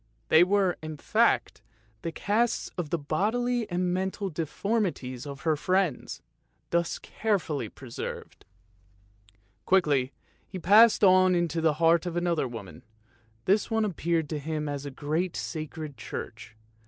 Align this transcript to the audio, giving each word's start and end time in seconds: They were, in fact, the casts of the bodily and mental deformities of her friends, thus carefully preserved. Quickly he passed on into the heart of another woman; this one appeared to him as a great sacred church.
They 0.29 0.43
were, 0.43 0.77
in 0.81 0.97
fact, 0.97 1.61
the 2.01 2.11
casts 2.11 2.71
of 2.75 2.89
the 2.89 2.97
bodily 2.97 3.69
and 3.69 3.93
mental 3.93 4.31
deformities 4.31 5.27
of 5.27 5.41
her 5.41 5.55
friends, 5.55 6.23
thus 6.71 6.97
carefully 6.97 7.69
preserved. 7.69 8.43
Quickly 9.67 10.11
he 10.47 10.57
passed 10.57 11.03
on 11.03 11.35
into 11.35 11.61
the 11.61 11.73
heart 11.73 12.07
of 12.07 12.17
another 12.17 12.47
woman; 12.47 12.81
this 13.45 13.69
one 13.69 13.85
appeared 13.85 14.27
to 14.29 14.39
him 14.39 14.67
as 14.67 14.87
a 14.87 14.89
great 14.89 15.37
sacred 15.37 15.97
church. 15.97 16.55